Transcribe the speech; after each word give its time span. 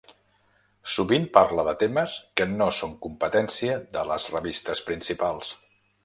Sovint 0.93 1.25
parla 1.33 1.65
de 1.67 1.75
temes 1.83 2.15
que 2.41 2.47
no 2.53 2.69
són 2.77 2.95
competència 3.03 3.75
de 3.97 4.05
les 4.13 4.25
revistes 4.37 4.83
principals. 4.89 5.53